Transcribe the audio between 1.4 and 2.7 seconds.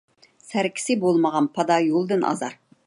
پادا يولدىن ئازار.